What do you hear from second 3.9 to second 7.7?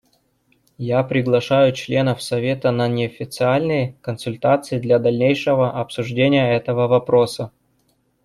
консультации для дальнейшего обсуждения этого вопроса.